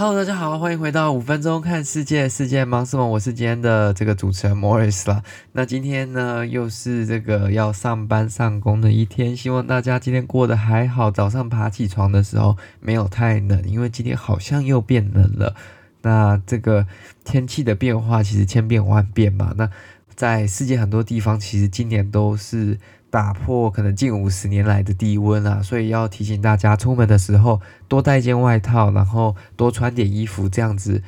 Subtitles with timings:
[0.00, 3.04] Hello，大家好，欢迎回到五分钟看世界，世界忙什么？
[3.04, 5.24] 我是今天的这个主持人 Morris 啦。
[5.50, 11.10] 那今天呢，又是这个要上班上工的一天，希望大家今天过得还好。
[11.10, 15.56] 早上爬起床的时候没有太冷，因为今天好像又变冷了。
[16.02, 16.86] 那这个
[17.24, 19.52] 天气的变化其实千变万变嘛。
[19.56, 19.68] 那
[20.14, 22.78] 在世界很多地方，其实今年都是。
[23.10, 31.02] 打破可能近五十年来的低温啊，所以要提醒大家出门的时候多带一件外套，然后多穿点衣服，这样子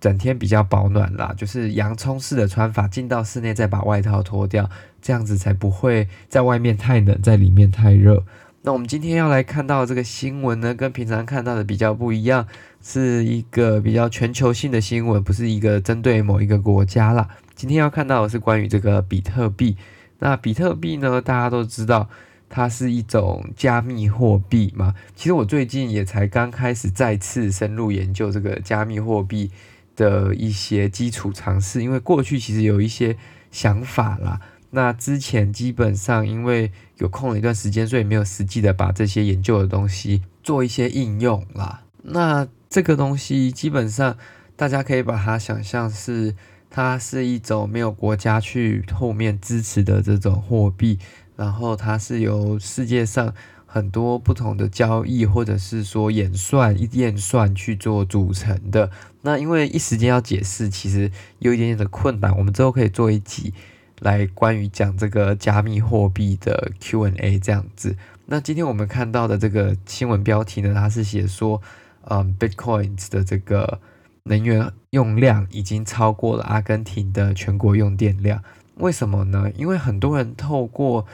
[0.00, 1.34] 整天比较保暖啦。
[1.36, 4.70] 就是洋葱式的穿法，进到室内再把外套脱掉，
[5.02, 8.24] 这样子才不会在外面太冷，在里面太热。
[8.62, 12.46] 那我们今天要来看到这个新闻呢，跟平常看到的比较不一样，
[12.82, 17.28] 是一个比较全球性的新闻，不是一个针对某一个国家啦。
[17.54, 19.76] 今天要看到的是关于这个比特币。
[20.18, 21.20] 那比特币呢？
[21.20, 22.08] 大家都知道，
[22.48, 24.94] 它是一种加密货币嘛。
[25.14, 29.50] 其实我最近也才刚开始再次深入研究这个加密货币
[29.94, 33.16] 的一些基础常识，因为过去其实有一些
[33.50, 34.40] 想法啦。
[34.70, 41.82] 那之前基本上因为有空了一段时间，所以没有实际的把这些研究的东西做一些应用啦。
[42.02, 44.16] 那这个东西基本上
[44.56, 46.34] 大家可以把它想象是。
[46.68, 50.98] 它是一种没有国家去后面支持的这种货币，
[51.34, 53.32] 然后它是由世界上
[53.64, 58.90] 很多不同的交易或者是说演算一验算去做组成的。
[59.22, 63.54] 那因为一时间要解释，其实有一点点的困难，我们之后可以做一集
[64.00, 67.96] 来关于讲这个加密货币的 Q&A 这样子。
[68.26, 71.62] 那今天我们看到的这个新闻标题呢，它是写说，
[72.02, 73.80] 嗯，Bitcoins 的这个。
[74.28, 78.42] 能源用量已经超过了阿根廷的全国用电量，
[78.76, 79.50] 为什么呢？
[79.56, 81.06] 因为很多人透过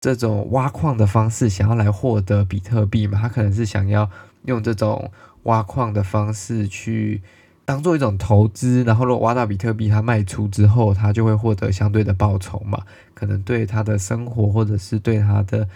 [0.00, 4.10] 这种挖矿的方式想要来获得比特币嘛，他可能是想要
[4.46, 5.10] 用这种
[5.42, 7.22] 挖矿的方式去
[7.66, 15.68] 当做一种投资，然后如果挖到比特币，他卖出之后，他就会获得相对的报酬嘛，可能对他的生活或者是对他的，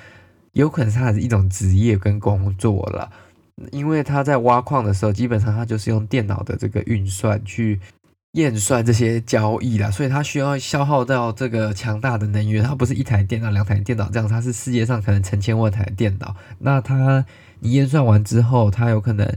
[0.52, 3.10] 有可能是他的一种职业跟工作了。
[3.72, 7.81] 因为他在挖矿的时候，基本上他就是用电脑的这个运算去
[8.32, 12.62] 验算这些交易啦，所以他需要消耗到这个强大的能源。
[12.65, 16.34] 它不是一台电脑、两台电脑这样，它是世界上可能成千万台电脑。
[16.59, 17.25] 那它
[17.59, 19.28] 你验算完之后，它有可能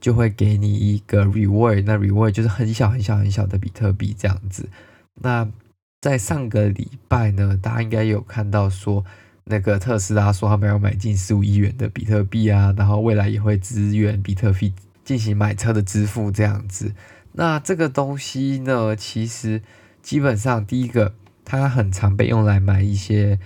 [0.00, 4.68] 就会给你一个 reward，那 reward 就是很小很小很小的比特币这样子。
[5.14, 5.48] 那
[6.00, 9.04] 在上个礼拜呢，大家应该有看到说。
[9.48, 14.72] 那个特斯拉说他们要买进十五亿元的比特币啊，然后未来也会支援比特币
[15.04, 16.92] 进行买车的支付这样子。
[17.32, 19.62] 那这个东西呢，其实
[20.02, 21.14] 基本上第一个，
[21.44, 23.38] 它很常被用来买一些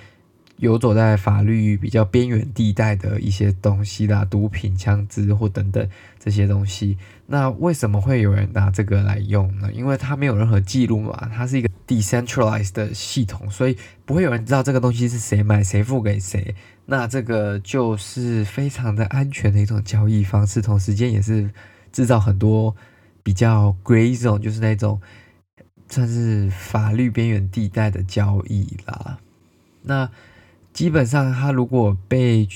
[0.63, 5.89] 游走在法律比较边缘地带的一些东西啦，毒品、枪支或等等
[6.21, 6.97] 这些东西。
[7.27, 9.69] 那为什么会有人拿这个来用呢？
[9.73, 16.55] 因为它没有任何记录嘛，它是一个 decentralized 的系统，所以不会有人知道这个东西是谁买、谁付给谁。
[16.87, 21.51] 那这个就是非常的安全的一种交易方式，同时间也是
[21.91, 22.77] 制造很多
[23.25, 25.01] 比较 gray zone，就是那种
[25.89, 29.19] 算是法律边缘地带的交易啦。
[29.83, 30.09] 那
[30.73, 32.49] 基本上，它如果被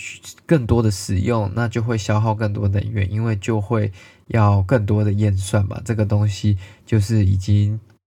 [0.46, 3.92] 更多的使用，那就会消耗更多能源，因为就会
[4.28, 5.80] 要更多的验算嘛。
[5.84, 7.78] 这个东西就是已经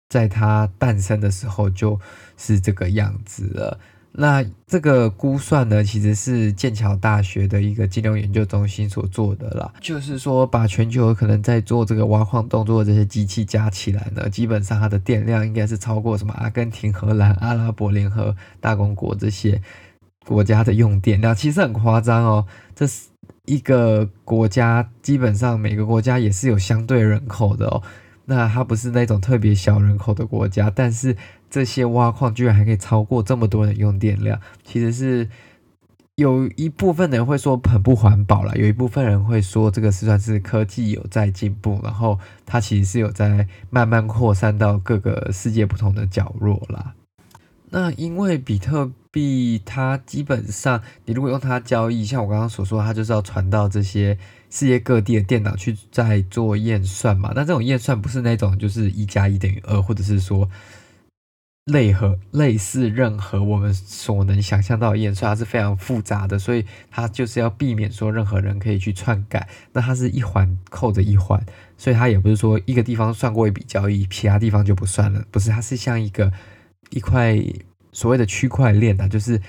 [0.10, 2.00] 在它诞生的时候就
[2.38, 3.80] 是这个样子了。
[4.20, 9.72] 那这个估算呢，其实是剑桥大学的一个金融研究中心所做的啦。
[9.80, 19.62] 就是说，把全球可能在做这个挖矿动作的这些机器加起来呢，基本上它的电量应该是超过什么阿根廷、荷兰、阿拉伯联合大公国这些。
[20.26, 22.46] 国家的用电量其实很夸张哦，
[22.76, 23.08] 这是
[23.46, 27.82] 一个国家，基本上每个国家也是有相对人口的哦。
[28.30, 31.16] 那它不是那种特别小人口的国家，但是
[31.50, 35.30] 这些挖矿居然还可以超过这么多人用电量，其实是
[36.16, 46.94] 有一部分人会说很不环保啦，有一部分人会说这个是算是科技有在进步，然后它其实是有在慢慢扩散到各个世界不同的角落啦。
[47.70, 54.18] 那因为比特币，它基本上你如果用它交易，像我刚刚所说，它就是要传到这些
[54.50, 57.34] 世界各地的电脑去再做验算嘛。
[57.36, 60.50] 那这种验算不是那种就是一加一等于二，或者是说
[61.66, 69.50] 类和类似任何我们所能想象到的验算，它是非常复杂的，所以它就是要避免说任何人可以去篡改。
[69.74, 71.46] 那它是一环扣着一环，
[71.78, 76.32] 所以它也不是说一个地方算过一笔交易，其他地方就不算了，不是，它是像一个。
[76.90, 77.38] 一块
[77.92, 79.42] 所谓的区块链啊，就是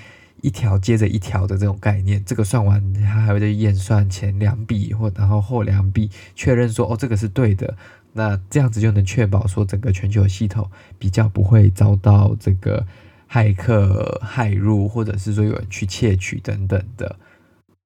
[0.42, 2.24] 一条接着一条的这种概念。
[2.24, 7.76] 这个算完，它还会再验算前两笔或然后后两笔，确认说哦这个是对的。
[8.12, 10.68] 那这样子就能确保说整个全球系统
[10.98, 12.84] 比较不会遭到这个
[13.30, 17.16] 骇客骇入，或者是说有人去窃取等等的。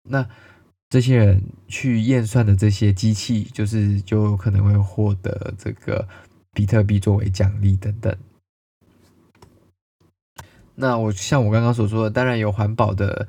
[0.05, 0.26] 那
[0.88, 6.06] 这些人去验算的这些机器，就是就有可能会获得这个
[6.52, 8.14] 比特币作为奖励等等。
[10.82, 13.26] 那我像我刚刚所说的，当然有环保的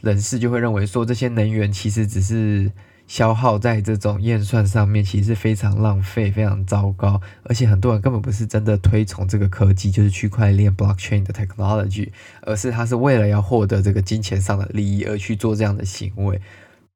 [0.00, 2.72] 人士就会认为说，这些能源其实只是。
[3.08, 12.08] 消耗在这种验算上面，其实是非常浪费、非常糟糕，而且很多人根本不是真的推崇这个科技，就是区块链 （blockchain） 的 technology，
[12.40, 16.40] 而是他是为了要获得这个金钱上的利益而去做这样的行为。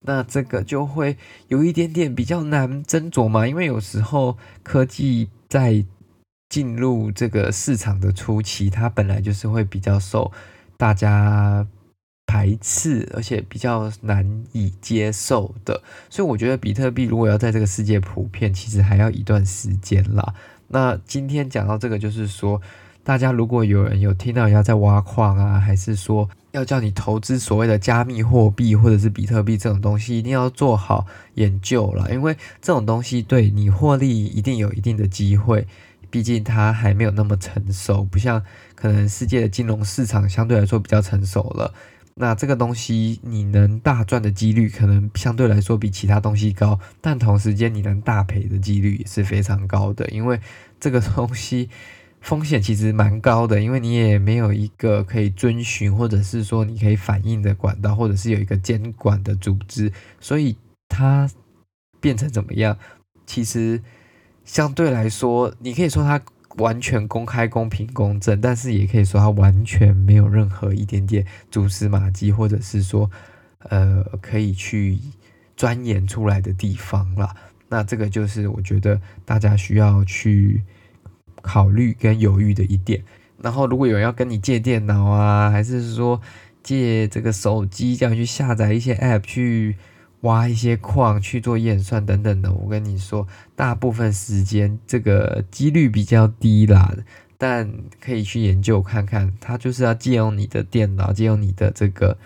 [0.01, 1.19] 那这个就会
[1.49, 5.85] 有一点点比较难斟酌嘛，因为有时候科技在
[6.49, 10.33] 进入这个市场的初期，它本来就是会比较受
[10.77, 11.67] 大家。
[12.29, 20.35] 排斥，而且比较难以接受的，所以我觉得比特币如果要在这个世界普遍，其实还要一段时间啦。
[20.67, 22.61] 那今天讲到这个，就是说，
[23.05, 35.65] 大家如果有人有听到人家在挖矿啊，还是说要叫你投资所谓的加密货币或者是比特币这种东西，一定要做好研究啦，因为这种东西对你获利一定有一定的机会，
[36.17, 38.43] 毕竟它还没有那么成熟，不像
[38.75, 41.75] 可能世界的金融市场相对来说比较成熟了。
[42.15, 50.41] 那这个东西你能大赚的几率可能相对来说比其他东西高，但同时间你能大赔的几率也是非常高的，因为
[50.81, 51.69] 这个东西
[52.23, 60.57] 风险其实蛮高的，因为你也没有一个可以遵循或者是说你可以反映的管道，或者是有一个监管的组织，所以
[60.89, 61.29] 它
[62.01, 62.79] 变成怎么样，
[63.27, 63.83] 其实
[64.47, 66.19] 相对来说，你可以说它。
[66.57, 73.11] 完全公开、公平、公正，但是也可以说它完全没有任何一点点蛛丝马迹，或者是说，
[73.59, 74.99] 呃，可以去
[75.55, 77.37] 钻研出来的地方啦。
[77.69, 80.63] 那这个就是我觉得大家需要去
[81.43, 83.03] 考虑跟犹豫的一点。
[83.43, 86.19] 然后，如果有人要跟你借电脑啊，还是说
[86.63, 89.77] 借这个手机，这样去下载一些 App 去。
[90.27, 96.95] 挖一些矿去做验算等等的，我跟你说，大部分时间这个几率比较低啦，
[97.39, 97.71] 但
[98.01, 99.33] 可以去研究看看。
[99.41, 102.19] 它就是要借用你的电脑，借用你的这个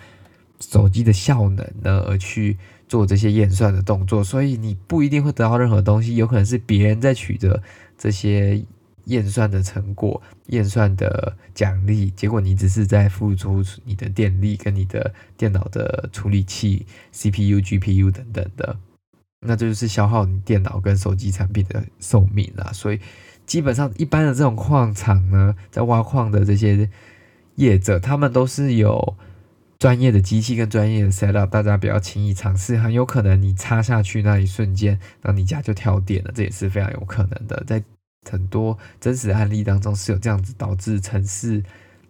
[0.58, 2.56] 手机的效能呢，而去
[2.88, 7.62] 做这些验算的动作，所以你不一定会得到任何东西，有可能是别人在取得
[7.96, 8.64] 这些。
[9.04, 18.76] 验算的成果，验算的奖励，结果你只是在付出你的电力跟你的电脑的处理器 CPU、GPU 等等的，
[19.40, 22.72] 那这就是消耗你电脑跟手机产品的寿命啊。
[22.72, 23.00] 所以
[23.46, 26.88] 基本上一般的这种矿场呢，在挖矿的这些
[27.56, 29.16] 业者，他们都是有
[29.78, 37.64] 专业的机器跟专业的 setup，大家不要轻易尝试，很有可能你插下去那一瞬间，那你家就跳电了，这也是非常有可能的。
[37.66, 37.82] 在
[38.28, 41.62] 很多真实案例当中是有这样子导致城市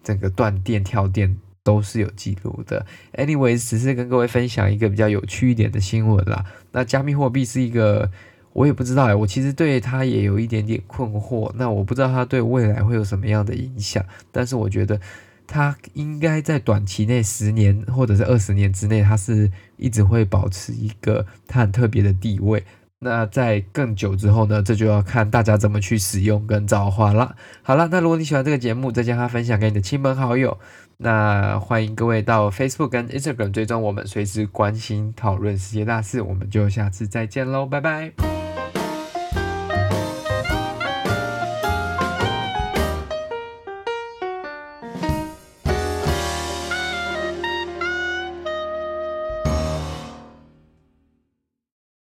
[0.03, 2.85] 整个断电跳电都是有记录的。
[3.13, 6.45] Anyways，只是跟各位分享一个比较有趣一点的新闻啦。
[6.73, 8.11] 那加密货币是一个
[8.53, 11.53] 我也不知道哎，我其实对它也有一点点困惑。
[11.55, 15.01] 那我不知道它对未来会有什么样的影响，但是我觉得
[15.47, 22.65] 它应该在短期内十年或者是二十年之内，它是一直会保持一个它很特别的地位。
[23.03, 27.35] 那在更久之后呢，这就要看大家怎么去使用跟造化了。
[27.63, 30.59] 好了，那如果你喜欢这个节目，再将它分享给你的亲朋好友。
[30.99, 36.21] 那欢迎各位到 Facebook 跟 Instagram 追踪我们，随时关心讨论世界大事。
[36.21, 38.40] 我们就下次再见喽，拜拜。